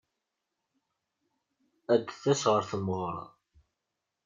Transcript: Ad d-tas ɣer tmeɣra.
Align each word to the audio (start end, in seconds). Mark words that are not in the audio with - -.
Ad 1.93 2.01
d-tas 2.05 2.41
ɣer 2.51 2.63
tmeɣra. 2.71 3.23